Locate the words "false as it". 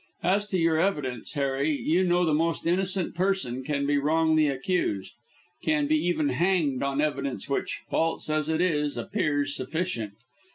7.87-8.61